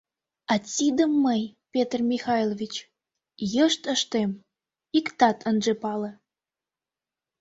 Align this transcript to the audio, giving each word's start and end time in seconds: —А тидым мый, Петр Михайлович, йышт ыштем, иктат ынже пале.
—А 0.51 0.55
тидым 0.73 1.11
мый, 1.25 1.41
Петр 1.73 1.99
Михайлович, 2.11 2.73
йышт 3.53 3.83
ыштем, 3.95 4.31
иктат 4.97 5.37
ынже 5.49 5.73
пале. 5.81 6.11